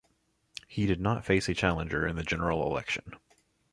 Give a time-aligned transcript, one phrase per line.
[0.67, 3.13] He did not face a challenger in the general election.